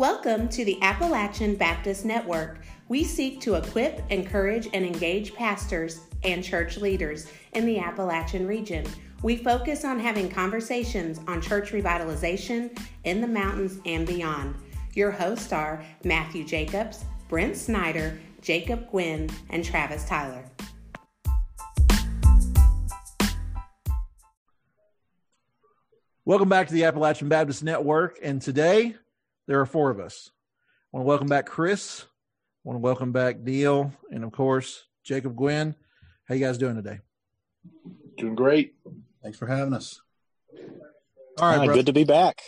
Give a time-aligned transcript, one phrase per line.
[0.00, 2.60] Welcome to the Appalachian Baptist Network.
[2.88, 8.86] We seek to equip, encourage, and engage pastors and church leaders in the Appalachian region.
[9.22, 14.54] We focus on having conversations on church revitalization in the mountains and beyond.
[14.94, 20.46] Your hosts are Matthew Jacobs, Brent Snyder, Jacob Gwynn, and Travis Tyler.
[26.24, 28.18] Welcome back to the Appalachian Baptist Network.
[28.22, 28.94] And today
[29.50, 30.30] there are four of us.
[30.94, 32.04] I want to welcome back Chris.
[32.04, 35.74] I want to welcome back Neil, and of course Jacob Gwynn.
[36.28, 37.00] How you guys doing today?
[38.16, 38.76] Doing great.
[39.24, 40.00] Thanks for having us.
[41.40, 42.42] All right, good to be back.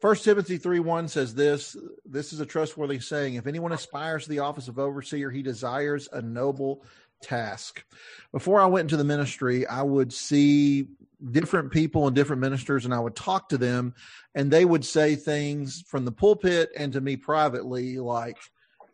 [0.00, 3.34] First Timothy 3 1 says this this is a trustworthy saying.
[3.34, 6.84] If anyone aspires to the office of overseer, he desires a noble
[7.22, 7.84] task.
[8.32, 10.88] Before I went into the ministry, I would see
[11.30, 13.94] different people and different ministers, and I would talk to them,
[14.34, 18.38] and they would say things from the pulpit and to me privately like,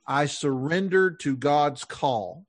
[0.06, 2.44] I surrendered to God's call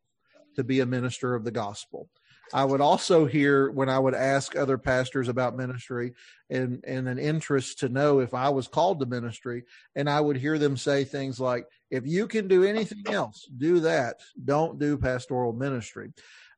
[0.55, 2.09] to be a minister of the gospel.
[2.53, 6.13] I would also hear when I would ask other pastors about ministry
[6.49, 9.63] and, and an interest to know if I was called to ministry.
[9.95, 13.79] And I would hear them say things like, if you can do anything else, do
[13.81, 14.17] that.
[14.43, 16.11] Don't do pastoral ministry.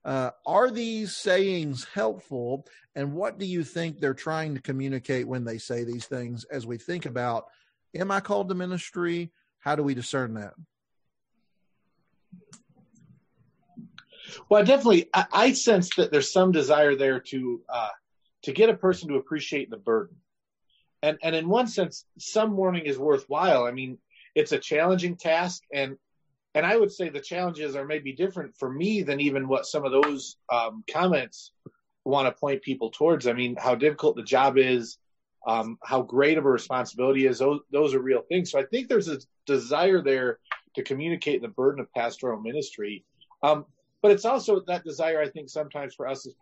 [0.06, 2.66] Uh, are these sayings helpful?
[2.96, 6.68] And what do you think they're trying to communicate when they say these things as
[6.68, 7.46] we think about,
[7.96, 9.32] am I called to ministry?
[9.60, 10.54] How do we discern that?
[14.50, 17.90] Well, definitely, I, I, sense that there's some desire there to uh,
[18.44, 20.18] to get a person to appreciate the burden,
[21.02, 23.66] and and in one sense, some warning is worthwhile.
[23.66, 24.00] I mean,
[24.34, 25.98] it's a challenging task, and
[26.56, 29.86] and I would say the challenges are maybe different for me than even what some
[29.86, 31.52] of those um, comments
[32.06, 33.28] want to point people towards.
[33.28, 34.98] I mean, how difficult the job is,
[35.48, 37.40] um, how great of a responsibility is.
[37.40, 38.52] Those those are real things.
[38.52, 40.40] So I think there's a desire there
[40.76, 43.04] to communicate the burden of pastoral ministry.
[43.42, 43.66] Um,
[44.02, 46.34] but it's also that desire, I think, sometimes for us as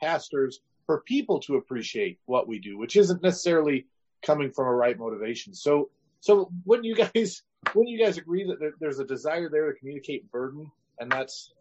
[0.00, 3.86] pastors, for people to appreciate what we do, which isn't necessarily
[4.22, 5.54] coming from a right motivation.
[5.54, 7.42] So, so wouldn't you guys,
[7.74, 11.52] wouldn't you guys agree that there, there's a desire there to communicate burden, and that's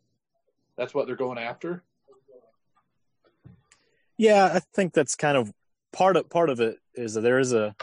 [0.78, 1.84] that's what they're going after?
[4.18, 5.52] Yeah, I think that's kind of
[5.92, 7.76] part of part of it is that there is a,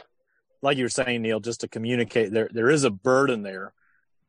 [0.63, 3.73] like you were saying, Neil, just to communicate there there is a burden there.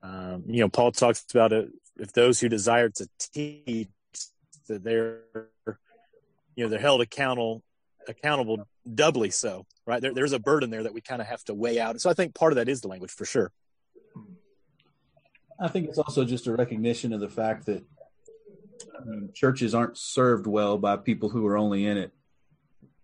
[0.03, 3.89] Um, you know, Paul talks about it if those who desire to teach
[4.67, 5.21] that they're
[6.55, 7.63] you know they're held accountable
[8.07, 11.53] accountable doubly so right there, there's a burden there that we kind of have to
[11.53, 13.51] weigh out so i think part of that is the language for sure
[15.59, 17.83] i think it's also just a recognition of the fact that
[19.05, 22.13] mean, churches aren't served well by people who are only in it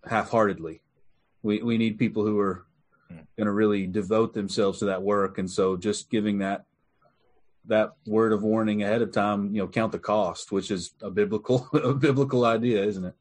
[0.06, 0.82] half-heartedly
[1.42, 2.66] we we need people who are
[3.38, 6.66] going to really devote themselves to that work and so just giving that
[7.66, 11.10] that word of warning ahead of time, you know, count the cost, which is a
[11.10, 13.16] biblical a biblical idea, isn't it?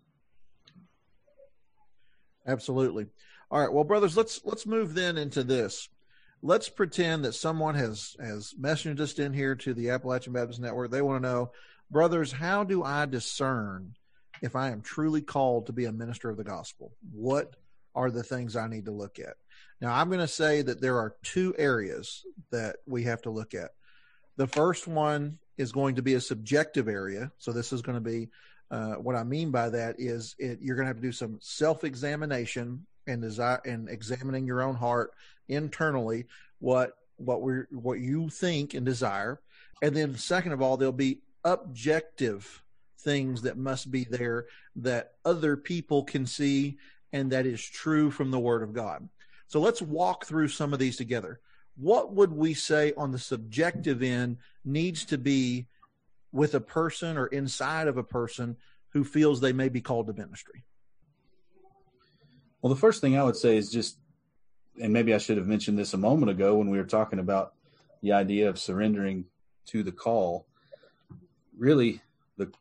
[2.47, 3.07] Absolutely.
[3.51, 5.89] All right, well, brothers, let's let's move then into this.
[6.43, 10.91] Let's pretend that someone has has messaged us in here to the Appalachian Baptist Network.
[10.91, 11.53] They want to know,
[11.91, 13.95] brothers, how do I discern
[14.43, 16.93] if I am truly called to be a minister of the gospel?
[17.13, 17.55] What
[17.95, 19.37] are the things I need to look at?
[19.81, 23.55] Now, I'm going to say that there are two areas that we have to look
[23.55, 23.71] at.
[24.37, 27.31] The first one is going to be a subjective area.
[27.39, 28.29] So this is going to be
[28.71, 31.39] uh, what I mean by that is it, you're going to have to do some
[31.43, 35.13] self examination and desire and examining your own heart
[35.55, 36.27] internally
[36.59, 39.41] what what we what you think and desire,
[39.83, 42.63] and then second of all there'll be objective
[43.01, 44.47] things that must be there
[44.77, 46.77] that other people can see
[47.13, 49.09] and that is true from the Word of God.
[49.49, 51.41] So let's walk through some of these together
[51.77, 55.67] what would we say on the subjective end needs to be
[56.33, 58.57] with a person or inside of a person
[58.91, 60.65] who feels they may be called to ministry?
[62.61, 63.99] Well, the first thing I would say is just,
[64.81, 67.55] and maybe I should have mentioned this a moment ago when we were talking about
[68.03, 69.27] the idea of surrendering
[69.67, 70.47] to the call.
[71.57, 72.01] Really,
[72.37, 72.53] the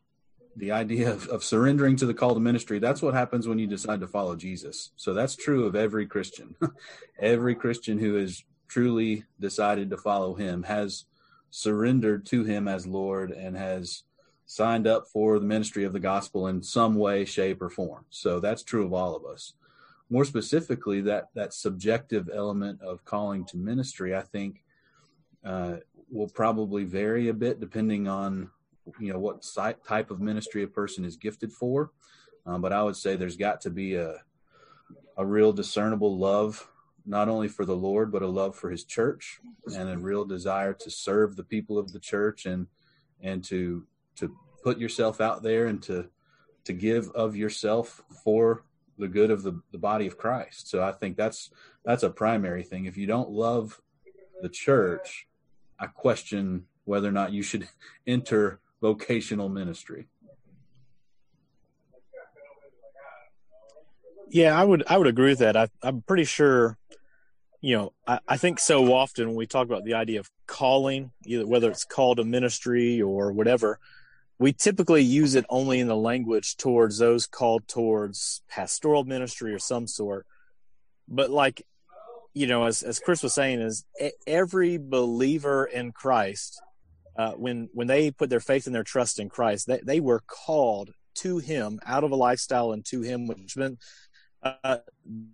[0.56, 3.66] the idea of, of surrendering to the call to ministry, that's what happens when you
[3.66, 4.90] decide to follow Jesus.
[4.96, 6.54] So that's true of every Christian.
[7.18, 11.04] every Christian who has truly decided to follow him, has
[11.50, 14.04] surrendered to him as Lord, and has
[14.46, 18.04] signed up for the ministry of the gospel in some way, shape, or form.
[18.10, 19.54] So that's true of all of us.
[20.12, 24.62] More specifically, that that subjective element of calling to ministry, I think,
[25.42, 25.76] uh,
[26.10, 28.50] will probably vary a bit depending on
[29.00, 29.42] you know what
[29.88, 31.92] type of ministry a person is gifted for.
[32.44, 34.16] Um, but I would say there's got to be a
[35.16, 36.68] a real discernible love
[37.06, 39.40] not only for the Lord, but a love for his church
[39.74, 42.66] and a real desire to serve the people of the church and
[43.22, 43.86] and to
[44.16, 46.10] to put yourself out there and to
[46.64, 48.66] to give of yourself for
[48.98, 50.68] the good of the, the body of Christ.
[50.68, 51.50] So I think that's
[51.84, 52.86] that's a primary thing.
[52.86, 53.80] If you don't love
[54.40, 55.26] the church,
[55.78, 57.68] I question whether or not you should
[58.06, 60.08] enter vocational ministry.
[64.30, 65.56] Yeah, I would I would agree with that.
[65.56, 66.78] I, I'm pretty sure,
[67.60, 71.12] you know, I, I think so often when we talk about the idea of calling,
[71.26, 73.78] either whether it's called a ministry or whatever,
[74.38, 79.58] we typically use it only in the language towards those called towards pastoral ministry or
[79.58, 80.26] some sort.
[81.08, 81.62] But like,
[82.34, 83.84] you know, as as Chris was saying, is
[84.26, 86.60] every believer in Christ,
[87.16, 90.22] uh, when when they put their faith and their trust in Christ, they they were
[90.26, 93.78] called to Him out of a lifestyle and to Him, which meant
[94.42, 94.78] uh,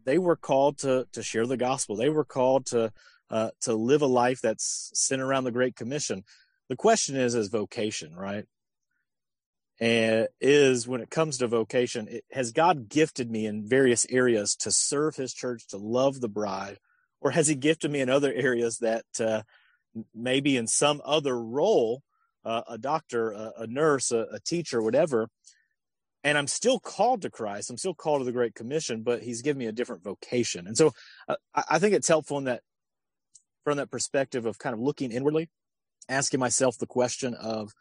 [0.05, 1.97] they were called to to share the gospel.
[1.97, 2.93] They were called to
[3.31, 6.25] uh, to live a life that's centered around the Great Commission.
[6.69, 8.45] The question is, is vocation, right?
[9.81, 14.57] And is when it comes to vocation it, has god gifted me in various areas
[14.57, 16.79] to serve his church to love the bride?
[17.21, 19.43] Or has he gifted me in other areas that uh,
[20.15, 22.03] maybe in some other role
[22.45, 25.29] uh, a doctor a, a nurse a, a, teacher whatever
[26.23, 29.43] and i'm still called to christ i'm still called to the great commission but he's
[29.43, 30.67] given me a different vocation?
[30.67, 30.93] And so
[31.29, 32.63] uh, I think it's helpful in that
[33.65, 35.51] from that perspective of kind of looking inwardly
[36.09, 37.73] asking myself the question of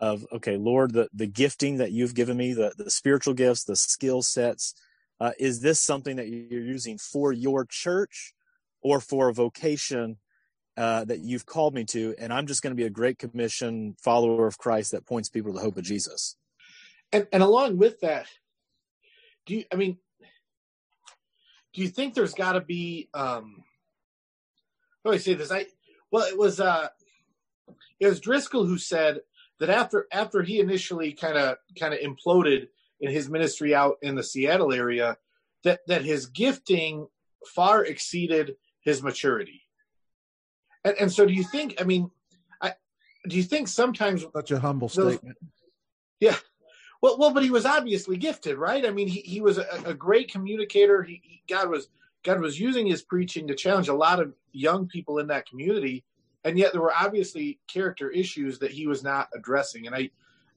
[0.00, 3.76] of okay lord the, the gifting that you've given me the, the spiritual gifts the
[3.76, 4.74] skill sets
[5.20, 8.32] uh, is this something that you're using for your church
[8.80, 10.16] or for a vocation
[10.78, 12.14] uh, that you've called me to?
[12.18, 15.52] And i'm just going to be a great commission follower of christ that points people
[15.52, 16.36] to the hope of jesus.
[17.12, 18.26] And and along with that
[19.46, 19.98] do you i mean
[21.72, 23.62] do you think there's got to be um
[25.04, 25.66] how do i say this i
[26.10, 26.88] well it was uh
[27.98, 29.20] it was driscoll who said
[29.60, 32.68] that after after he initially kind of kind of imploded
[33.00, 35.16] in his ministry out in the Seattle area,
[35.64, 37.06] that that his gifting
[37.46, 39.62] far exceeded his maturity.
[40.84, 41.80] And, and so, do you think?
[41.80, 42.10] I mean,
[42.60, 42.74] I
[43.28, 45.38] do you think sometimes such a humble those, statement?
[46.18, 46.36] Yeah.
[47.02, 48.84] Well, well, but he was obviously gifted, right?
[48.84, 51.02] I mean, he, he was a, a great communicator.
[51.02, 51.88] He, he, God was
[52.24, 56.04] God was using his preaching to challenge a lot of young people in that community
[56.44, 59.86] and yet there were obviously character issues that he was not addressing.
[59.86, 60.10] And i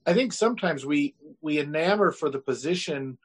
[0.06, 3.16] i think sometimes we we enamor for the position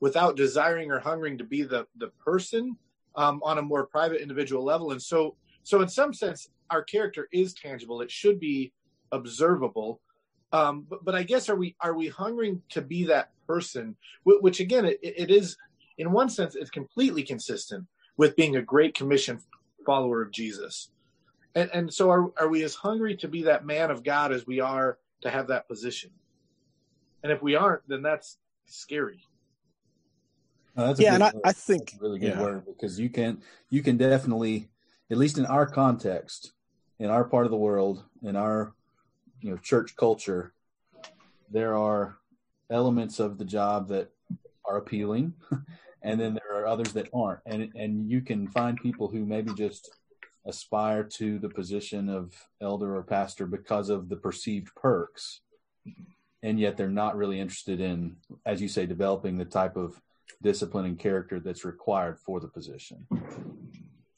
[0.00, 2.76] without desiring or hungering to be the the person
[3.16, 4.90] um, on a more private individual level.
[4.92, 8.00] And so so in some sense our character is tangible.
[8.00, 8.72] It should be
[9.12, 10.00] observable.
[10.52, 13.96] Um, but, but i guess are we are we hungering to be that person?
[14.24, 15.56] Which again it, it is
[15.98, 19.40] in one sense it's completely consistent with being a great commission
[19.84, 20.90] follower of jesus
[21.54, 24.46] and, and so are, are we as hungry to be that man of God as
[24.46, 26.10] we are to have that position?
[27.22, 29.20] And if we aren't, then that's scary.
[30.76, 32.42] No, that's yeah, and I, I, think really good yeah.
[32.42, 33.40] word because you can
[33.70, 34.68] you can definitely,
[35.08, 36.52] at least in our context,
[36.98, 38.74] in our part of the world, in our
[39.40, 40.52] you know church culture,
[41.48, 42.16] there are
[42.70, 44.10] elements of the job that
[44.64, 45.34] are appealing,
[46.02, 49.54] and then there are others that aren't, and and you can find people who maybe
[49.54, 49.92] just
[50.46, 55.40] aspire to the position of elder or pastor because of the perceived perks
[56.42, 60.00] and yet they're not really interested in as you say developing the type of
[60.42, 63.06] discipline and character that's required for the position.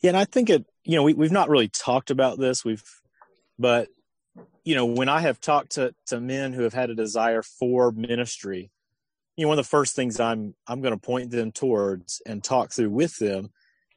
[0.03, 2.65] Yeah and i think it you know we, we've not really talked about this.
[2.65, 2.85] We've
[3.59, 3.89] but
[4.65, 7.93] you know when i have talked to to men who have had a desire for
[7.93, 8.71] ministry
[9.37, 12.45] you know one of the first things i'm i'm going to point them towards and
[12.45, 13.51] talk through with them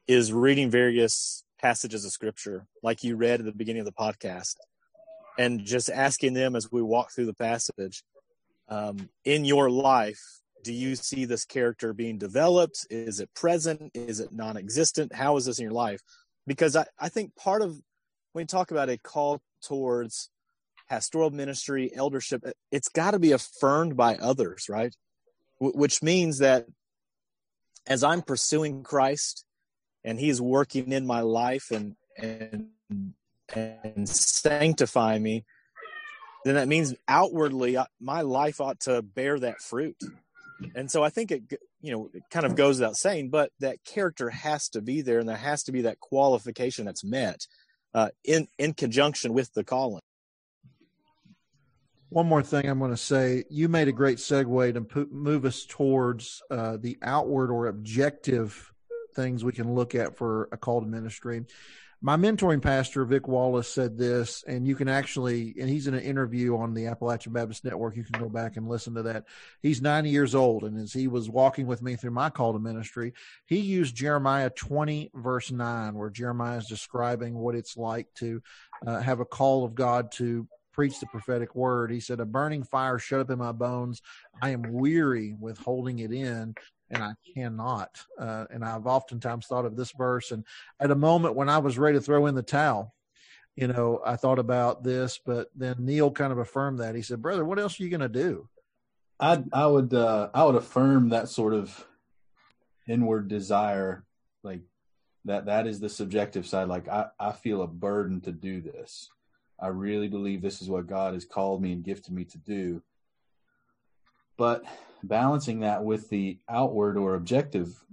[0.08, 4.56] is reading various passages of scripture like you read at the beginning of the podcast
[5.38, 8.04] and just asking them as we walk through the passage
[8.70, 12.86] um, in your life do you see this character being developed?
[12.90, 13.92] Is it present?
[13.94, 15.14] Is it non-existent?
[15.14, 16.02] How is this in your life?
[16.48, 17.80] Because i, I think part of
[18.34, 20.30] when you talk about a call towards
[20.90, 24.96] pastoral ministry eldership it's got to be affirmed by others right?
[25.60, 26.66] W- which means that
[27.86, 29.46] as i'm pursuing christ
[30.04, 32.70] and he is working in my life and and
[33.54, 35.44] and sanctify me
[36.46, 39.98] then that means outwardly uh, my life ought to bear that fruit
[40.76, 41.44] and so i think it
[41.82, 45.20] you know it kind of goes without saying but that character has to be there
[45.20, 47.48] and there has to be that qualification that's met
[47.94, 50.02] uh, in in conjunction with the calling
[52.10, 53.44] one more thing I'm going to say.
[53.52, 58.74] You made a great segue to move us towards uh, the outward or objective
[59.14, 61.46] things we can look at for a call to ministry.
[62.02, 66.00] My mentoring pastor vic wallace said this and you can actually and he's in an
[66.00, 67.98] interview on the appalachian baptist network.
[67.98, 69.26] You can go back and listen to that.
[69.62, 72.60] He's 90 years old and as he was walking with me through my call to
[72.60, 73.14] ministry
[73.46, 78.42] he used jeremiah 20 verse 9 where jeremiah is describing what it's like to
[78.88, 80.48] uh, have a call of god to
[80.80, 81.92] preach the prophetic word.
[81.92, 84.02] He said a burning fire shut up in my bones.
[84.42, 86.56] I am weary with holding it in
[86.90, 88.00] and I cannot.
[88.18, 90.44] Uh, and I've oftentimes thought of this verse, and
[90.80, 92.94] at a moment when I was ready to throw in the towel,
[93.56, 96.96] you know, I thought about this, but then Neil kind of affirmed that.
[96.96, 98.48] He said, "Brother, what else are you going to do?"
[99.20, 101.86] I I would uh, I would affirm that sort of
[102.88, 104.06] inward desire,
[104.44, 104.62] like
[105.26, 106.70] that that is the subjective side.
[106.70, 109.10] Like I I feel a burden to do this.
[109.60, 112.82] I really believe this is what God has called me and gifted me to do.
[114.40, 114.64] But
[115.04, 117.84] balancing that with the outward or objective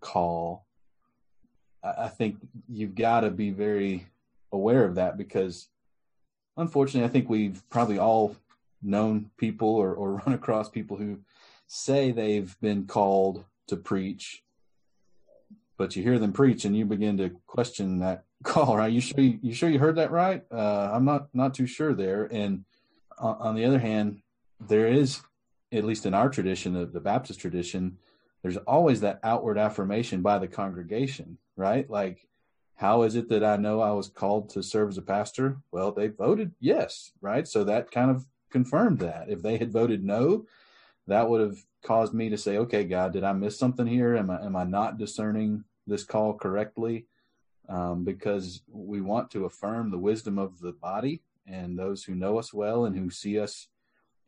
[0.00, 0.66] call,
[1.80, 2.38] I think
[2.68, 4.08] you've got to be very
[4.50, 5.68] aware of that because
[6.56, 8.34] unfortunately, I think we've probably all
[8.82, 11.20] known people or, or run across people who
[11.68, 14.42] say they've been called to preach,
[15.78, 18.76] but you hear them preach and you begin to question that call.
[18.76, 18.92] Right?
[18.92, 20.44] You sure you, you sure you heard that right?
[20.50, 22.24] Uh, I'm not not too sure there.
[22.24, 22.64] And
[23.20, 24.22] on, on the other hand,
[24.58, 25.20] there is
[25.72, 27.98] at least in our tradition, the, the Baptist tradition,
[28.42, 31.88] there's always that outward affirmation by the congregation, right?
[31.90, 32.28] Like,
[32.76, 35.58] how is it that I know I was called to serve as a pastor?
[35.72, 37.48] Well, they voted yes, right?
[37.48, 39.28] So that kind of confirmed that.
[39.28, 40.46] If they had voted no,
[41.06, 44.16] that would have caused me to say, okay, God, did I miss something here?
[44.16, 47.06] Am I, am I not discerning this call correctly?
[47.68, 52.38] Um, because we want to affirm the wisdom of the body and those who know
[52.38, 53.68] us well and who see us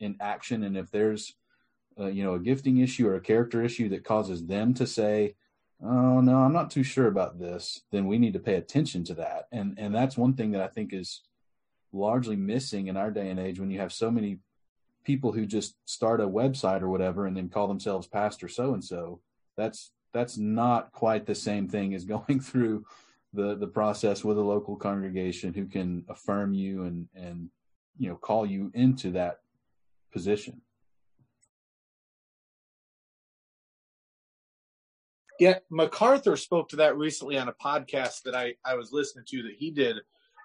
[0.00, 0.64] in action.
[0.64, 1.34] And if there's
[1.98, 5.34] uh, you know a gifting issue or a character issue that causes them to say
[5.82, 9.14] oh no i'm not too sure about this then we need to pay attention to
[9.14, 9.48] that.
[9.52, 11.22] And and that's one thing that i think is
[11.92, 14.38] largely missing in our day and age when you have so many
[15.04, 18.84] people who just start a website or whatever and then call themselves pastor so and
[18.84, 19.20] so
[19.56, 22.84] that's that's not quite the same thing as going through
[23.32, 27.50] the the process with a local congregation who can affirm you and and
[27.98, 29.40] you know call you into that
[30.12, 30.60] position.
[35.38, 39.42] Yeah, MacArthur spoke to that recently on a podcast that I, I was listening to
[39.44, 39.96] that he did.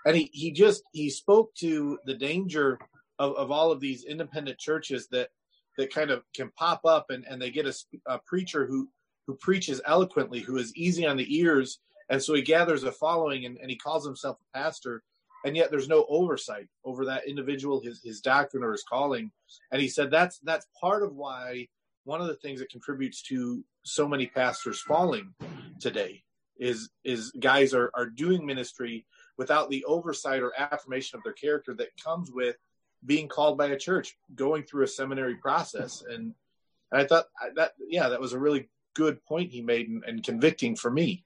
[0.06, 2.78] And he, he just he spoke to the danger
[3.18, 5.30] of, of all of these independent churches that
[5.78, 7.74] that kind of can pop up and, and they get a,
[8.06, 8.90] a preacher who
[9.26, 11.80] who preaches eloquently, who is easy on the ears,
[12.10, 15.02] and so he gathers a following and, and he calls himself a pastor,
[15.44, 19.32] and yet there's no oversight over that individual, his his doctrine or his calling.
[19.72, 21.68] And he said that's that's part of why
[22.06, 25.34] one of the things that contributes to so many pastors falling
[25.80, 26.24] today
[26.58, 29.06] is is guys are are doing ministry
[29.38, 32.56] without the oversight or affirmation of their character that comes with
[33.06, 36.04] being called by a church, going through a seminary process.
[36.08, 36.34] And,
[36.92, 40.24] and I thought that yeah, that was a really good point he made and, and
[40.24, 41.26] convicting for me.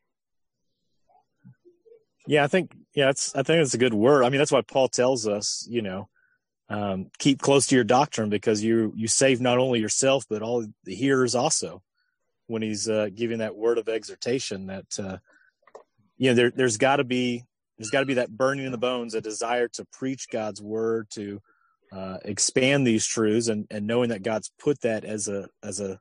[2.27, 4.23] Yeah, I think yeah, it's I think it's a good word.
[4.23, 6.09] I mean, that's why Paul tells us, you know,
[6.69, 10.65] um, keep close to your doctrine because you you save not only yourself but all
[10.83, 11.81] the hearers also.
[12.49, 15.17] When he's uh, giving that word of exhortation, that uh,
[16.17, 17.43] you know there there's got to be
[17.77, 21.09] there's got to be that burning in the bones, a desire to preach God's word,
[21.11, 21.41] to
[21.91, 25.99] uh, expand these truths, and and knowing that God's put that as a as a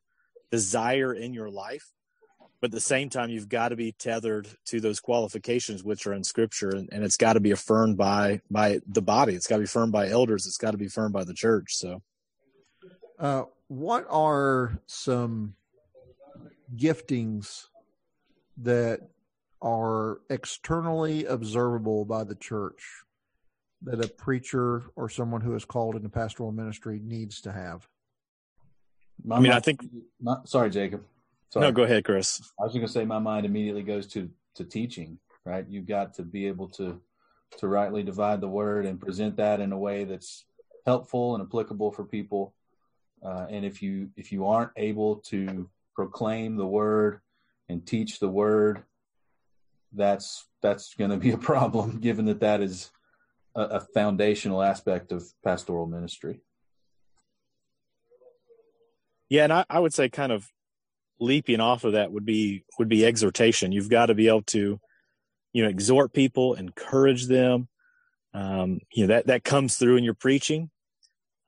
[0.52, 1.90] desire in your life
[2.60, 6.14] but at the same time you've got to be tethered to those qualifications which are
[6.14, 9.34] in scripture and, and it's got to be affirmed by by the body.
[9.34, 10.46] It's got to be affirmed by elders.
[10.46, 12.02] It's got to be affirmed by the church so.
[13.18, 15.54] Uh, what are some
[16.76, 17.64] giftings
[18.58, 19.00] that
[19.62, 22.82] are externally observable by the church
[23.82, 27.86] that a preacher or someone who is called into pastoral ministry needs to have?
[29.30, 29.80] I mean i think
[30.20, 31.02] not, sorry jacob
[31.50, 31.66] Sorry.
[31.66, 32.40] No, go ahead, Chris.
[32.60, 35.18] I was going to say my mind immediately goes to to teaching.
[35.44, 37.00] Right, you've got to be able to
[37.58, 40.44] to rightly divide the word and present that in a way that's
[40.84, 42.54] helpful and applicable for people.
[43.24, 47.20] Uh, and if you if you aren't able to proclaim the word
[47.68, 48.82] and teach the word,
[49.92, 52.90] that's that's going to be a problem, given that that is
[53.54, 56.40] a, a foundational aspect of pastoral ministry.
[59.28, 60.52] Yeah, and I, I would say kind of
[61.18, 63.73] leaping off of that would be would be exhortation.
[63.73, 64.80] You've got to be able to,
[65.52, 67.68] you know, exhort people, encourage them.
[68.35, 70.70] Um, you know that that comes through in your preaching.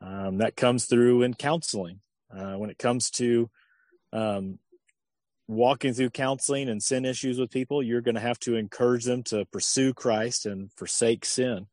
[0.00, 2.00] Um, that comes through in counseling.
[2.34, 3.50] Uh, when it comes to,
[4.12, 4.58] um,
[5.48, 9.22] walking through counseling and sin issues with people, you're going to have to encourage them
[9.24, 11.66] to pursue Christ and forsake sin.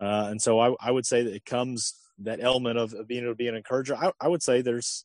[0.00, 3.22] Uh, and so I, I, would say that it comes that element of, of being
[3.22, 3.96] able to be an encourager.
[3.96, 5.04] I, I, would say there's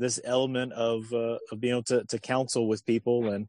[0.00, 3.48] this element of uh, of being able to, to counsel with people, and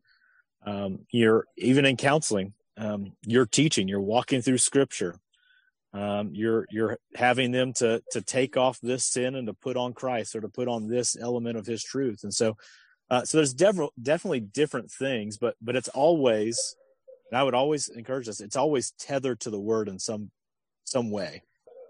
[0.66, 5.16] um, you're even in counseling, um, you're teaching, you're walking through Scripture,
[5.94, 9.94] um, you're you're having them to to take off this sin and to put on
[9.94, 12.58] Christ or to put on this element of His truth, and so
[13.10, 16.76] uh, so there's def- definitely different things, but but it's always,
[17.30, 18.40] and I would always encourage this.
[18.40, 20.32] It's always tethered to the word in some
[20.84, 21.44] some way.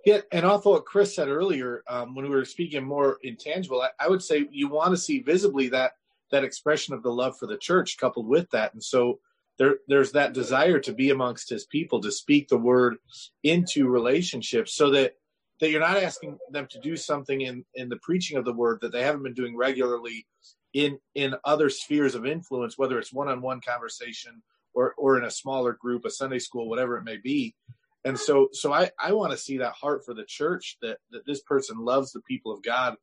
[0.06, 3.90] Yeah, and off what Chris said earlier, um, when we were speaking more intangible, I,
[4.00, 5.94] I would say you want to see visibly that
[6.32, 9.20] that expression of the love for the church coupled with that, and so
[9.60, 12.98] there there's that desire to be amongst His people, to speak the word
[13.44, 15.14] into relationships, so that
[15.60, 18.80] that you're not asking them to do something in in the preaching of the word
[18.82, 20.26] that they haven't been doing regularly
[20.74, 24.42] in in other spheres of influence, whether it's one-on-one conversation
[24.74, 27.56] or or in a smaller group, a Sunday school, whatever it may be.
[28.04, 31.26] And so so I I want to see that heart for the church that that
[31.26, 32.96] this person loves the people of God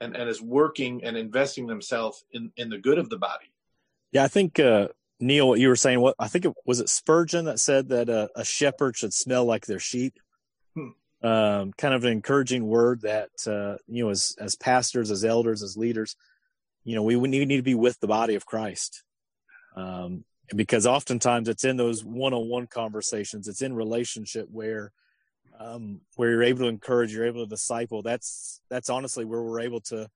[0.00, 3.52] and and is working and investing themselves in in the good of the body.
[4.12, 4.88] Yeah, I think uh
[5.20, 8.10] Neil, what you were saying, what I think it was it Spurgeon that said that
[8.10, 10.18] uh, a shepherd should smell like their sheep.
[10.74, 10.88] Hmm.
[11.26, 15.62] Um, kind of an encouraging word that uh, you know, as as pastors, as elders,
[15.62, 16.16] as leaders,
[16.82, 19.04] you know, we, we need to be with the body of Christ.
[19.76, 24.92] Um, because oftentimes it's in those one-on-one conversations, it's in relationship where,
[25.58, 28.02] um, where you're able to encourage, you're able to disciple.
[28.02, 30.08] That's, that's honestly where we're able to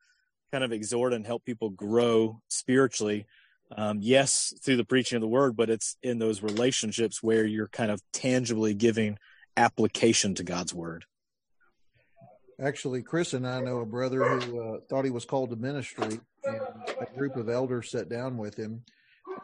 [0.53, 3.27] kind of exhort and help people grow spiritually.
[3.77, 7.67] Um, yes, through the preaching of the word, but it's in those relationships where you're
[7.69, 9.19] kind of tangibly giving
[9.57, 11.05] application to God's word.
[12.61, 16.21] Actually, Chris and I know a brother who uh, thought he was called to ministry,
[16.45, 16.61] and
[17.01, 18.83] a group of elders sat down with him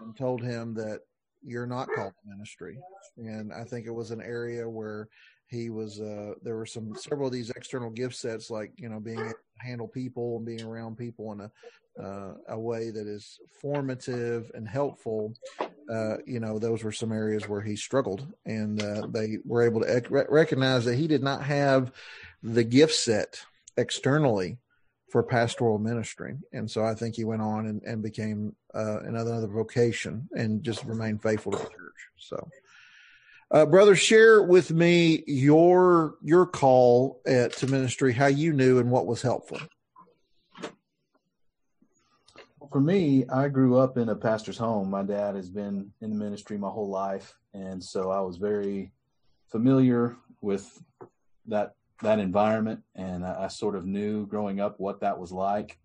[0.02, 1.00] and told him that
[1.44, 2.78] you're not called to ministry.
[3.16, 5.08] And I think it was an area where
[5.46, 6.00] he was.
[6.00, 9.30] Uh, there were some several of these external gift sets, like you know, being able
[9.30, 9.36] to
[9.66, 11.50] handle people and being around people in a
[12.00, 15.34] uh, a way that is formative and helpful.
[15.92, 19.80] Uh, you know, those were some areas where he struggled, and uh, they were able
[19.80, 21.92] to ec- recognize that he did not have
[22.42, 23.44] the gift set
[23.76, 24.58] externally
[25.12, 26.38] for pastoral ministry.
[26.54, 30.64] And so I think he went on and, and became uh, another, another vocation and
[30.64, 32.08] just remained faithful to the church.
[32.16, 32.48] So,
[33.50, 38.90] uh, brother, share with me your your call at, to ministry, how you knew and
[38.90, 39.58] what was helpful.
[42.70, 44.88] For me, I grew up in a pastor's home.
[44.88, 48.92] My dad has been in the ministry my whole life, and so I was very
[49.50, 50.82] familiar with
[51.48, 55.78] that that environment, and I, I sort of knew growing up what that was like.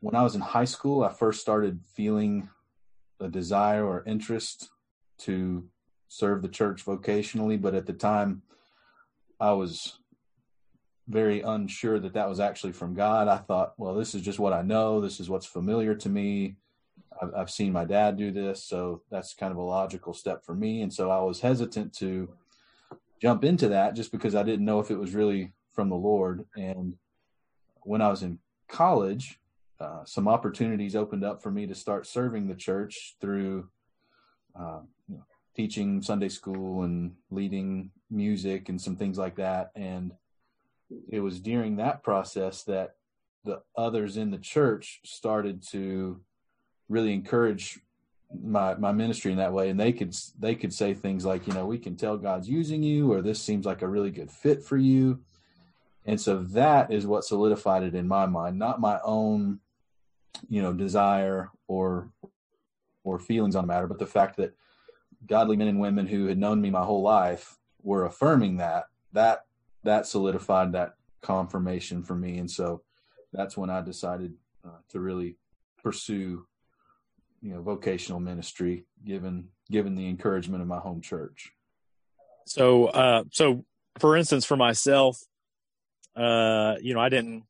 [0.00, 2.48] When I was in high school, I first started feeling
[3.20, 4.70] a desire or interest
[5.18, 5.68] to
[6.08, 8.42] serve the church vocationally, but at the time,
[9.40, 9.98] I was
[11.08, 13.28] very unsure that that was actually from God.
[13.28, 15.00] I thought, well, this is just what I know.
[15.00, 16.56] This is what's familiar to me.
[17.20, 20.54] I've, I've, seen my dad do this, so that's kind of a logical step for
[20.54, 20.82] me.
[20.82, 22.28] And so I was hesitant to
[23.20, 26.44] jump into that just because I didn't know if it was really from the Lord.
[26.56, 26.94] And
[27.82, 29.38] when I was in college,
[29.80, 33.68] uh, some opportunities opened up for me to start serving the church through
[34.58, 39.70] uh, you know, teaching Sunday school and leading music and some things like that.
[39.74, 40.12] And
[41.08, 42.96] it was during that process that
[43.44, 46.20] the others in the church started to
[46.88, 47.78] really encourage
[48.42, 49.70] my my ministry in that way.
[49.70, 52.82] And they could they could say things like you know we can tell god's using
[52.82, 55.20] you or this seems like a really good fit for you.
[56.04, 59.60] And so that is what solidified it in my mind not my own
[60.48, 62.10] you know desire or
[63.04, 64.54] or feelings on the matter but the fact that
[65.26, 69.46] godly men and women who had known me my whole life were affirming that that
[69.84, 72.38] that solidified that confirmation for me.
[72.38, 72.82] And so
[73.32, 74.32] that's when i decided
[74.64, 75.36] uh, to really
[75.82, 76.46] pursue
[77.40, 81.52] you know vocational ministry given given the encouragement of my home church.
[82.46, 83.64] So uh so
[83.98, 85.18] for instance for myself
[86.16, 87.44] uh you know i didn't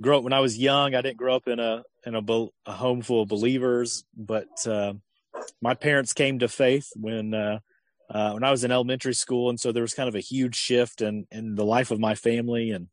[0.00, 2.72] grow up when i was young i didn't grow up in a in a, a
[2.72, 4.92] home full of believers but uh
[5.62, 7.58] my parents came to faith when uh
[8.08, 10.54] uh, when I was in elementary school, and so there was kind of a huge
[10.54, 12.88] shift in in the life of my family, and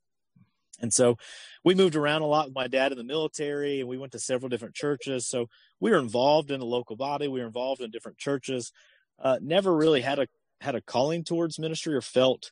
[0.84, 1.17] and so
[1.63, 4.19] we moved around a lot with my dad in the military and we went to
[4.19, 5.26] several different churches.
[5.26, 5.48] So
[5.80, 7.28] we were involved in the local body.
[7.28, 8.72] We were involved in different churches.
[9.17, 10.28] Uh, never really had a,
[10.62, 12.52] had a calling towards ministry or felt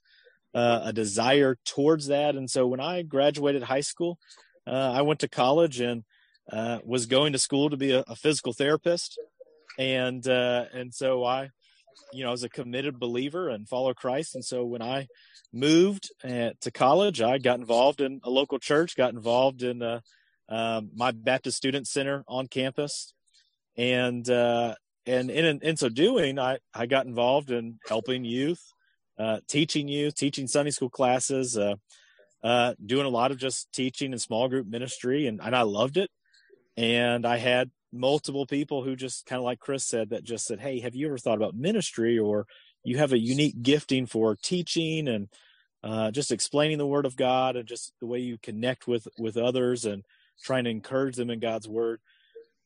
[0.53, 2.35] uh, a desire towards that.
[2.35, 4.17] And so when I graduated high school,
[4.65, 6.03] uh, I went to college and
[6.51, 9.19] uh, was going to school to be a, a physical therapist,
[9.77, 11.49] and uh, and so I,
[12.13, 14.35] you know, I was a committed believer and follow Christ.
[14.35, 15.07] And so when I
[15.53, 20.01] moved uh, to college, I got involved in a local church, got involved in uh,
[20.49, 23.13] um, my Baptist Student Center on campus,
[23.77, 24.75] and uh,
[25.05, 28.61] and in in so doing, I I got involved in helping youth,
[29.17, 31.75] uh, teaching youth, teaching Sunday school classes, uh,
[32.43, 35.97] uh, doing a lot of just teaching and small group ministry, and and I loved
[35.97, 36.09] it.
[36.75, 40.59] And I had multiple people who just kind of like Chris said that just said,
[40.59, 42.45] "Hey, have you ever thought about ministry or
[42.83, 45.27] you have a unique gifting for teaching and
[45.83, 49.37] uh, just explaining the Word of God and just the way you connect with with
[49.37, 50.03] others and
[50.43, 51.99] trying to encourage them in God's Word."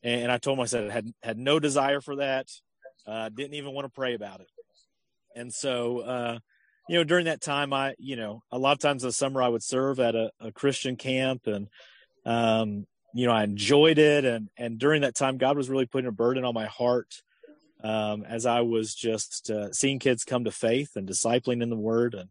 [0.03, 2.47] And I told myself I had had no desire for that,
[3.07, 4.47] uh, didn't even want to pray about it.
[5.35, 6.39] And so, uh,
[6.87, 9.41] you know, during that time, I, you know, a lot of times in the summer
[9.41, 11.67] I would serve at a, a Christian camp and,
[12.25, 14.25] um, you know, I enjoyed it.
[14.25, 17.21] And, and during that time, God was really putting a burden on my heart
[17.81, 21.77] um, as I was just uh, seeing kids come to faith and discipling in the
[21.77, 22.13] Word.
[22.13, 22.29] And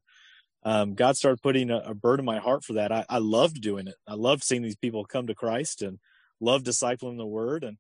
[0.62, 2.92] um, God started putting a, a, burden in my heart for that.
[2.92, 3.94] I, I, loved doing it.
[4.06, 5.98] I loved seeing these people come to Christ and
[6.38, 7.64] loved discipling the Word.
[7.64, 7.78] And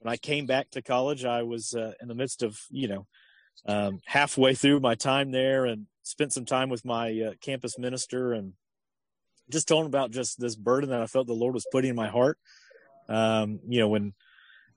[0.00, 3.06] when I came back to college, I was uh, in the midst of, you know,
[3.64, 8.34] um, halfway through my time there and spent some time with my uh, campus minister
[8.34, 8.52] and
[9.52, 12.08] just him about just this burden that I felt the Lord was putting in my
[12.08, 12.38] heart.
[13.08, 14.14] Um, you know, when,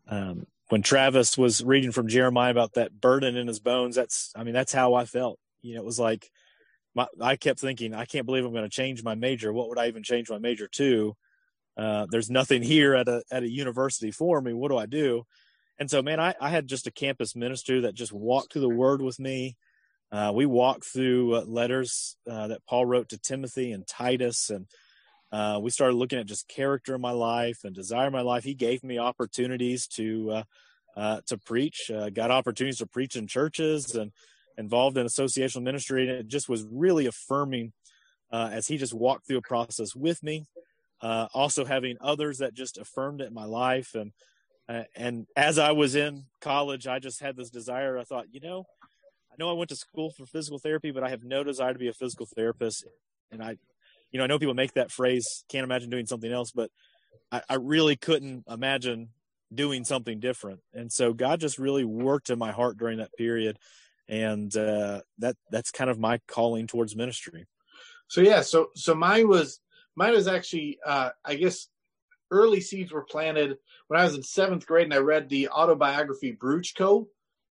[0.07, 4.43] um, when Travis was reading from Jeremiah about that burden in his bones, that's, I
[4.43, 5.39] mean, that's how I felt.
[5.61, 6.29] You know, it was like,
[6.93, 9.51] my, I kept thinking, I can't believe I'm going to change my major.
[9.51, 11.15] What would I even change my major to?
[11.77, 14.53] Uh, there's nothing here at a at a university for me.
[14.53, 15.25] What do I do?
[15.77, 18.69] And so, man, I, I had just a campus minister that just walked through the
[18.69, 19.57] Word with me,
[20.11, 24.67] uh, we walked through uh, letters uh, that Paul wrote to Timothy and Titus, and
[25.31, 28.43] uh, we started looking at just character in my life and desire in my life.
[28.43, 30.43] He gave me opportunities to uh,
[30.95, 31.91] uh, to preach.
[32.13, 34.11] got opportunities to preach in churches and
[34.57, 37.73] involved in associational ministry, and it just was really affirming
[38.31, 40.45] as he just walked through a process with me.
[41.01, 44.13] also, having others that just affirmed it in my life, and
[44.95, 47.97] and as I was in college, I just had this desire.
[47.97, 48.65] I thought, you know
[49.35, 51.79] I know I went to school for physical therapy, but I have no desire to
[51.79, 52.85] be a physical therapist.
[53.31, 53.57] And I,
[54.11, 56.71] you know, I know people make that phrase, can't imagine doing something else, but
[57.31, 59.09] I, I really couldn't imagine
[59.53, 60.61] doing something different.
[60.73, 63.59] And so God just really worked in my heart during that period.
[64.07, 67.45] And uh, that that's kind of my calling towards ministry.
[68.07, 69.59] So yeah, so so mine was
[69.95, 71.67] mine was actually uh, I guess
[72.31, 76.37] early seeds were planted when I was in seventh grade and I read the autobiography
[76.39, 77.07] Bruchko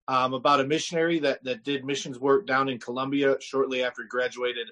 [0.07, 4.07] um, about a missionary that that did missions work down in Colombia shortly after he
[4.07, 4.67] graduated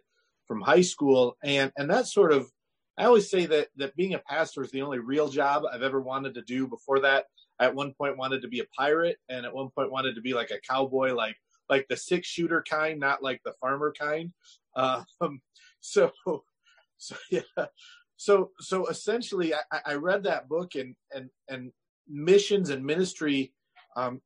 [0.47, 2.51] from high school, and and that sort of
[2.97, 6.01] I always say that that being a pastor is the only real job I've ever
[6.01, 6.67] wanted to do.
[6.67, 7.25] Before that,
[7.59, 10.21] I at one point wanted to be a pirate, and at one point wanted to
[10.21, 11.35] be like a cowboy, like
[11.69, 14.33] like the six shooter kind, not like the farmer kind.
[14.75, 15.05] Um,
[15.79, 16.11] so
[16.97, 17.41] so yeah.
[18.17, 21.71] So so essentially, I, I read that book and and and
[22.07, 23.53] missions and ministry
[23.95, 24.21] um,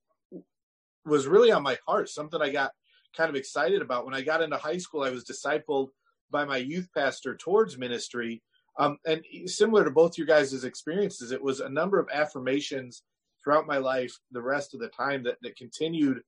[1.05, 2.71] was really on my heart, something I got
[3.15, 4.05] kind of excited about.
[4.05, 5.89] When I got into high school, I was discipled
[6.31, 8.41] by my youth pastor towards ministry.
[8.77, 13.03] Um, and similar to both you guys' experiences, it was a number of affirmations
[13.43, 16.21] throughout my life, the rest of the time that, that continued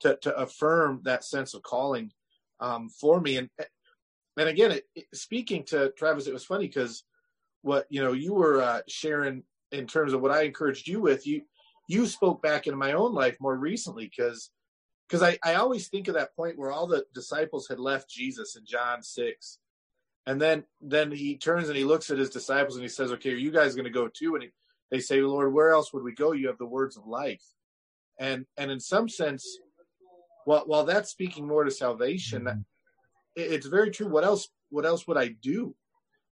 [0.00, 2.10] to, to affirm that sense of calling
[2.60, 3.38] um, for me.
[3.38, 3.48] And,
[4.36, 7.04] and again, it, it, speaking to Travis, it was funny because
[7.62, 11.26] what, you know, you were uh, sharing in terms of what I encouraged you with,
[11.26, 11.42] you,
[11.86, 14.50] you spoke back in my own life more recently because
[15.08, 18.56] because I, I always think of that point where all the disciples had left Jesus
[18.56, 19.58] in John six.
[20.26, 23.32] And then then he turns and he looks at his disciples and he says, Okay,
[23.32, 24.34] are you guys gonna go too?
[24.34, 24.50] And he,
[24.90, 26.32] they say, Lord, where else would we go?
[26.32, 27.44] You have the words of life.
[28.18, 29.58] And and in some sense,
[30.46, 32.60] while while that's speaking more to salvation, mm-hmm.
[33.36, 34.08] it, it's very true.
[34.08, 35.74] What else what else would I do?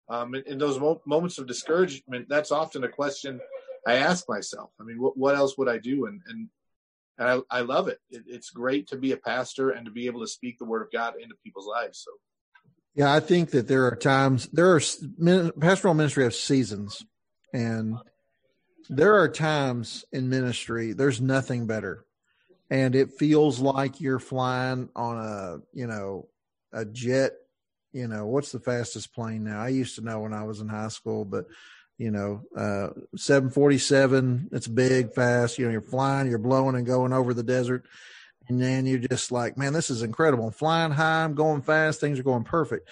[0.09, 3.41] Um, in, in those mo- moments of discouragement, that's often a question
[3.87, 6.07] I ask myself, I mean, what, what else would I do?
[6.07, 6.49] And, and,
[7.19, 7.99] and I, I love it.
[8.11, 8.25] it.
[8.27, 10.93] It's great to be a pastor and to be able to speak the word of
[10.93, 12.03] God into people's lives.
[12.05, 12.11] So,
[12.95, 14.81] yeah, I think that there are times, there are
[15.61, 17.05] pastoral ministry of seasons
[17.55, 17.97] and
[18.89, 22.05] there are times in ministry, there's nothing better.
[22.71, 26.29] And it feels like you're flying on a, you know,
[26.73, 27.33] a jet
[27.93, 30.69] you know what's the fastest plane now i used to know when i was in
[30.69, 31.47] high school but
[32.01, 37.13] you know, uh, 747, it's big, fast, you know, you're flying, you're blowing and going
[37.13, 37.85] over the desert.
[38.49, 40.47] And then you're just like, man, this is incredible.
[40.47, 42.89] I'm flying high, I'm going fast, things are going perfect.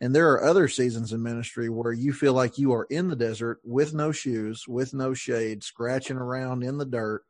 [0.00, 3.14] And there are other seasons in ministry where you feel like you are in the
[3.14, 7.24] desert with no shoes, with no shade, scratching around in the dirt,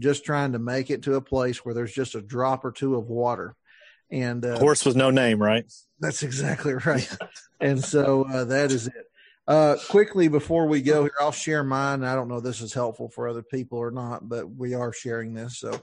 [0.00, 2.96] just trying to make it to a place where there's just a drop or two
[2.96, 3.54] of water.
[4.10, 5.72] And uh, horse with no name, right?
[6.00, 7.08] That's exactly right.
[7.60, 9.03] and so uh, that is it.
[9.46, 12.02] Uh, quickly before we go here, I'll share mine.
[12.02, 14.92] I don't know if this is helpful for other people or not, but we are
[14.92, 15.58] sharing this.
[15.58, 15.80] So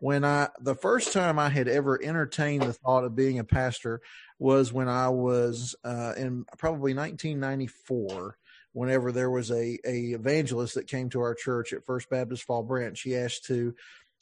[0.00, 4.00] when I, the first time I had ever entertained the thought of being a pastor
[4.38, 8.36] was when I was, uh, in probably 1994,
[8.72, 12.62] whenever there was a, a evangelist that came to our church at First Baptist Fall
[12.62, 12.98] Branch.
[13.00, 13.74] He asked to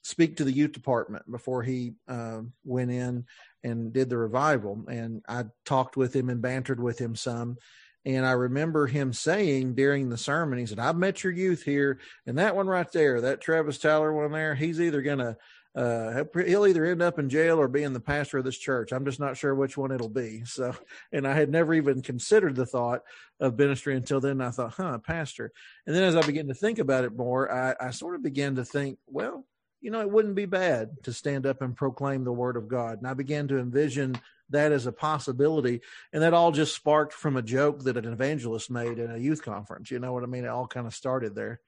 [0.03, 3.24] speak to the youth department before he uh, went in
[3.62, 4.85] and did the revival.
[4.90, 7.59] And I talked with him and bantered with him some.
[8.05, 11.99] And I remember him saying during the sermon, he said, I've met your youth here.
[12.27, 15.37] And that one right there, that Travis Tyler one there, he's either going to,
[15.75, 18.93] uh, he'll either end up in jail or being the pastor of this church.
[18.93, 20.43] I'm just not sure which one it'll be.
[20.47, 20.75] So,
[21.13, 23.03] and I had never even considered the thought
[23.39, 24.41] of ministry until then.
[24.41, 25.53] I thought, huh, pastor.
[25.87, 28.57] And then as I began to think about it more, I, I sort of began
[28.57, 29.45] to think, well,
[29.81, 32.99] you know, it wouldn't be bad to stand up and proclaim the word of God.
[32.99, 34.17] And I began to envision
[34.51, 35.81] that as a possibility.
[36.13, 39.43] And that all just sparked from a joke that an evangelist made in a youth
[39.43, 39.91] conference.
[39.91, 40.45] You know what I mean?
[40.45, 41.61] It all kind of started there.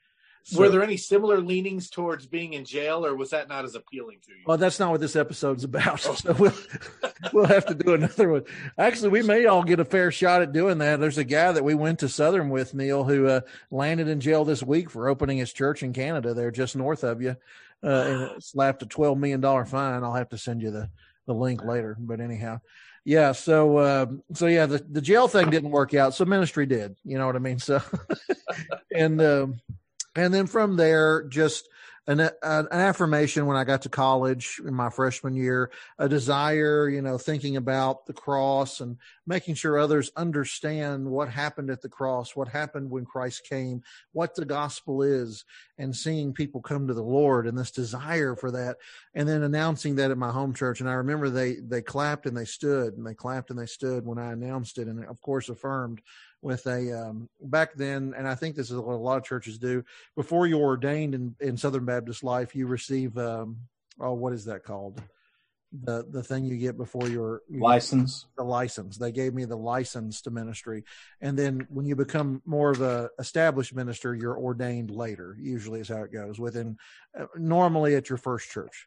[0.45, 3.77] So, Were there any similar leanings towards being in jail, or was that not as
[3.77, 4.43] appealing to you?
[4.45, 6.05] Well, that's not what this episode's about.
[6.05, 6.15] Oh.
[6.15, 6.53] So we'll
[7.33, 8.45] we'll have to do another one.
[8.77, 10.99] Actually, we may all get a fair shot at doing that.
[10.99, 14.45] There's a guy that we went to Southern with, Neil, who uh, landed in jail
[14.45, 16.35] this week for opening his church in Canada.
[16.35, 17.37] There, just north of you,
[17.85, 20.03] uh, and slapped a twelve million dollar fine.
[20.03, 20.91] I'll have to send you the
[21.27, 21.97] the link later.
[21.99, 22.61] But anyhow,
[23.05, 23.33] yeah.
[23.33, 26.15] So, uh, so yeah, the, the jail thing didn't work out.
[26.15, 27.59] So ministry did, you know what I mean?
[27.59, 27.83] So,
[28.95, 29.61] and, um,
[30.15, 31.69] and then from there, just
[32.09, 37.01] an, an affirmation when I got to college in my freshman year, a desire, you
[37.01, 42.35] know, thinking about the cross and making sure others understand what happened at the cross,
[42.35, 45.45] what happened when Christ came, what the gospel is,
[45.79, 48.79] and seeing people come to the Lord and this desire for that,
[49.15, 50.81] and then announcing that at my home church.
[50.81, 54.05] And I remember they they clapped and they stood and they clapped and they stood
[54.05, 56.03] when I announced it, and of course affirmed
[56.43, 59.59] with a um, back then, and I think this is what a lot of churches
[59.59, 59.85] do.
[60.17, 63.59] Before you're ordained in, in Southern Baptist life, you receive um,
[64.01, 65.01] oh, what is that called?
[65.85, 68.27] The the thing you get before your license.
[68.37, 68.99] The license.
[68.99, 70.85] They gave me the license to ministry,
[71.23, 75.35] and then when you become more of a established minister, you're ordained later.
[75.41, 76.39] Usually, is how it goes.
[76.39, 76.77] Within
[77.19, 78.87] uh, normally at your first church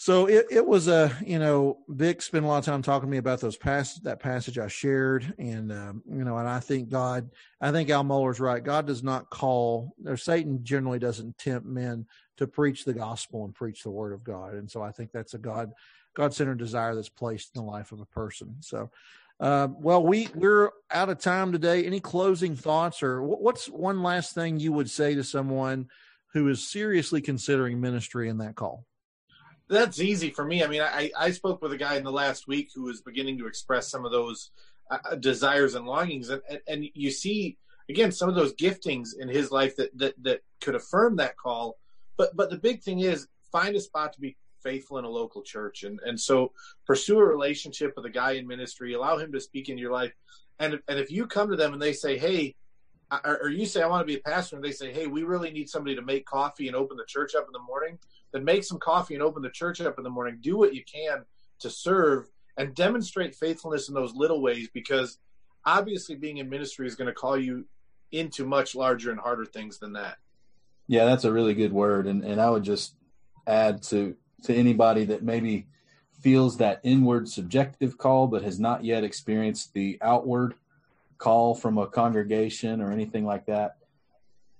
[0.00, 3.10] so it, it was a you know vic spent a lot of time talking to
[3.10, 5.34] me about those pass that passage i shared.
[5.38, 7.28] And um, you know and i think god
[7.60, 8.64] i think al mohler's right.
[8.64, 12.06] God does not call or satan generally doesn't tempt men
[12.38, 14.54] to preach the gospel and preach the word of god.
[14.54, 15.70] And so i think that's a god
[16.14, 18.56] god-centered desire that's placed in the life of a person.
[18.60, 18.90] So
[19.38, 21.84] uh, well we we're out of time today.
[21.84, 25.90] Any closing thoughts or what's one last thing you would say to someone
[26.32, 28.86] who is seriously considering ministry in that call
[29.70, 30.64] that's easy for me.
[30.64, 33.38] I mean, I, I spoke with a guy in the last week who was beginning
[33.38, 34.50] to express some of those
[34.90, 37.56] uh, uh, desires and longings, and, and, and you see
[37.88, 41.78] again some of those giftings in his life that, that that could affirm that call.
[42.16, 45.42] But but the big thing is find a spot to be faithful in a local
[45.42, 46.52] church, and and so
[46.84, 48.94] pursue a relationship with a guy in ministry.
[48.94, 50.12] Allow him to speak in your life,
[50.58, 52.54] and and if you come to them and they say, hey.
[53.24, 55.50] Or, you say I want to be a pastor, and they say, "Hey, we really
[55.50, 57.98] need somebody to make coffee and open the church up in the morning."
[58.32, 60.38] then make some coffee and open the church up in the morning.
[60.40, 61.24] Do what you can
[61.60, 65.18] to serve and demonstrate faithfulness in those little ways because
[65.66, 67.64] obviously being in ministry is going to call you
[68.12, 70.16] into much larger and harder things than that.
[70.86, 72.06] Yeah, that's a really good word.
[72.06, 72.94] And, and I would just
[73.46, 75.66] add to, to anybody that maybe
[76.20, 80.54] feels that inward subjective call but has not yet experienced the outward
[81.20, 83.76] call from a congregation or anything like that.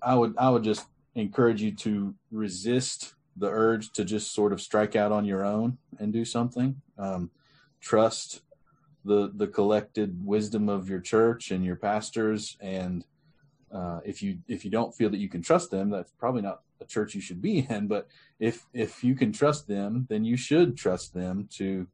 [0.00, 4.60] I would I would just encourage you to resist the urge to just sort of
[4.60, 6.80] strike out on your own and do something.
[6.98, 7.30] Um,
[7.80, 8.42] trust
[9.04, 13.04] the the collected wisdom of your church and your pastors, and
[13.72, 16.60] uh, if you if you don't feel that you can trust them, that's probably not
[16.82, 17.88] a church you should be in.
[17.88, 18.06] But
[18.38, 21.86] if if you can trust them, then you should trust them to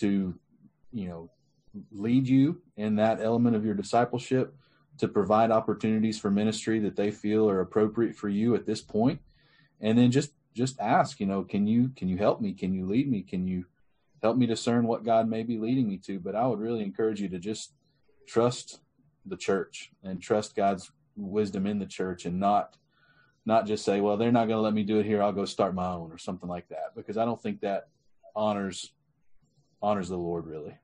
[0.00, 0.34] to
[0.92, 1.30] you know
[1.92, 4.54] lead you in that element of your discipleship
[4.98, 9.20] to provide opportunities for ministry that they feel are appropriate for you at this point
[9.80, 12.52] and then just just ask, you know, can you can you help me?
[12.52, 13.22] Can you lead me?
[13.22, 13.66] Can you
[14.22, 16.18] help me discern what God may be leading me to?
[16.18, 17.72] But I would really encourage you to just
[18.26, 18.80] trust
[19.24, 22.76] the church and trust God's wisdom in the church and not
[23.46, 25.22] not just say, well, they're not going to let me do it here.
[25.22, 27.88] I'll go start my own or something like that because I don't think that
[28.36, 28.92] honors
[29.82, 30.76] honors the Lord really.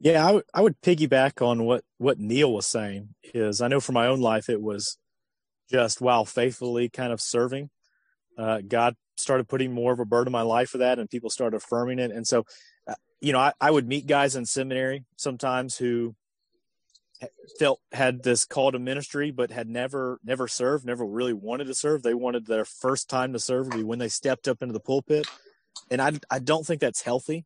[0.00, 3.80] Yeah, I, w- I would piggyback on what, what Neil was saying is I know
[3.80, 4.96] for my own life, it was
[5.70, 7.68] just while faithfully kind of serving,
[8.38, 11.28] uh, God started putting more of a burden in my life for that and people
[11.28, 12.10] started affirming it.
[12.10, 12.44] And so,
[12.88, 16.16] uh, you know, I, I would meet guys in seminary sometimes who
[17.58, 21.74] felt had this call to ministry, but had never, never served, never really wanted to
[21.74, 22.02] serve.
[22.02, 25.26] They wanted their first time to serve be when they stepped up into the pulpit.
[25.90, 27.44] And I, I don't think that's healthy.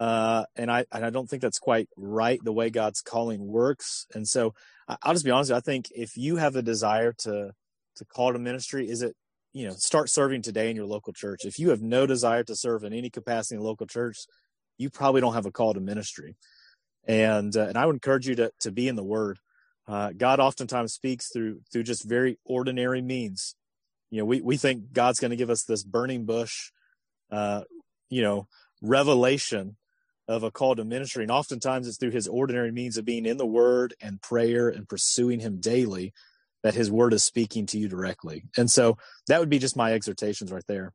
[0.00, 4.06] Uh, and I and I don't think that's quite right the way God's calling works.
[4.14, 4.54] And so
[5.02, 5.52] I'll just be honest.
[5.52, 7.52] I think if you have a desire to
[7.96, 9.14] to call to ministry, is it
[9.52, 11.44] you know start serving today in your local church.
[11.44, 14.16] If you have no desire to serve in any capacity in local church,
[14.78, 16.34] you probably don't have a call to ministry.
[17.06, 19.38] And uh, and I would encourage you to to be in the Word.
[19.86, 23.54] Uh, God oftentimes speaks through through just very ordinary means.
[24.08, 26.70] You know, we we think God's going to give us this burning bush,
[27.30, 27.64] uh,
[28.08, 28.48] you know,
[28.80, 29.76] revelation
[30.30, 31.24] of a call to ministry.
[31.24, 34.88] And oftentimes it's through his ordinary means of being in the word and prayer and
[34.88, 36.12] pursuing him daily
[36.62, 38.44] that his word is speaking to you directly.
[38.56, 40.92] And so that would be just my exhortations right there.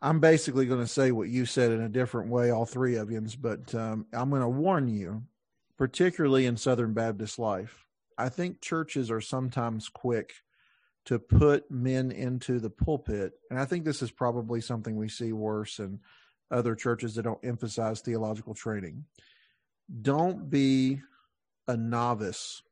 [0.00, 3.10] I'm basically going to say what you said in a different way, all three of
[3.10, 5.24] you, but um, I'm going to warn you,
[5.76, 7.84] particularly in Southern Baptist life.
[8.16, 10.32] I think churches are sometimes quick
[11.04, 13.34] to put men into the pulpit.
[13.50, 16.00] And I think this is probably something we see worse in
[16.50, 19.04] other churches that don't emphasize theological training.
[20.02, 21.00] Don't be
[21.68, 22.62] a novice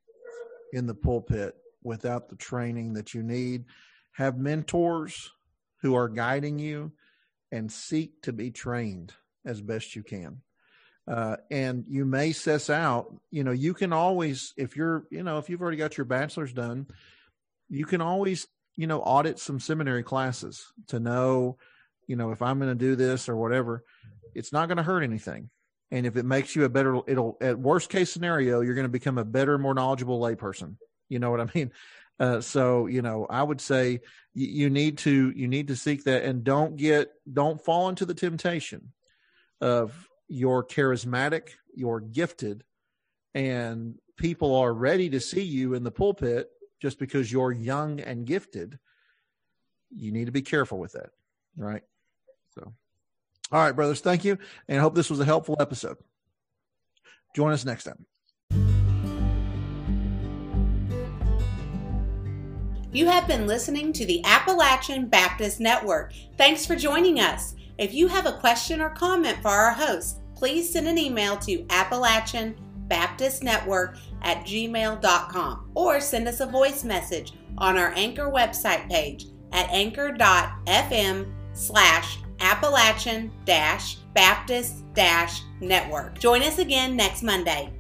[0.73, 3.65] in the pulpit without the training that you need.
[4.13, 5.31] Have mentors
[5.83, 6.93] who are guiding you
[7.53, 9.15] and seek to be trained
[9.45, 10.43] as best you can.
[11.07, 15.39] Uh, and you may suss out, you know, you can always, if you're, you know,
[15.39, 16.87] if you've already got your bachelor's done,
[17.71, 21.57] you can always, you know, audit some seminary classes to know
[22.09, 23.85] you know, if I'm going to do this or whatever,
[24.35, 25.51] it's not going to hurt anything.
[25.91, 28.91] And if it makes you a better, it'll, at worst case scenario, you're going to
[28.91, 30.77] become a better, more knowledgeable layperson.
[31.09, 31.71] You know what I mean?
[32.19, 34.01] Uh, so, you know, I would say
[34.35, 38.05] you, you need to, you need to seek that and don't get, don't fall into
[38.05, 38.93] the temptation
[39.61, 42.65] of you're charismatic, you're gifted,
[43.35, 46.49] and people are ready to see you in the pulpit
[46.81, 48.79] just because you're young and gifted.
[49.95, 51.11] You need to be careful with that,
[51.57, 51.83] right?
[52.59, 52.73] So,
[53.53, 54.37] all right, brothers, thank you.
[54.67, 55.97] And I hope this was a helpful episode.
[57.37, 58.05] Join us next time.
[62.91, 66.15] You have been listening to the Appalachian Baptist Network.
[66.37, 67.55] Thanks for joining us.
[67.77, 71.65] If you have a question or comment for our host, please send an email to
[71.71, 72.57] Appalachian
[72.89, 79.27] Baptist Network at gmail.com or send us a voice message on our Anchor website page
[79.53, 83.31] at anchor.fm slash Appalachian
[84.15, 84.85] Baptist
[85.61, 86.19] Network.
[86.19, 87.73] Join us again next Monday.